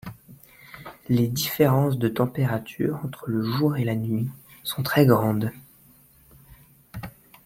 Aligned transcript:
Les 1.09 1.27
différences 1.27 1.99
de 1.99 2.07
températures 2.07 2.99
entre 3.05 3.29
le 3.29 3.43
jour 3.43 3.77
et 3.77 3.83
la 3.83 3.93
nuit 3.93 4.27
sont 4.63 4.81
très 4.81 5.05
grandes. 5.05 5.51